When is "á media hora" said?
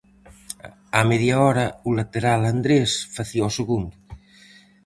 0.99-1.65